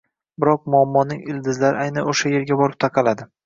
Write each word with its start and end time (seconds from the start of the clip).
biroq 0.43 0.63
muammoning 0.75 1.21
ildizlari 1.35 1.81
aynan 1.85 2.13
o‘sha 2.15 2.35
yerga 2.35 2.61
borib 2.65 2.83
taqaladi. 2.89 3.33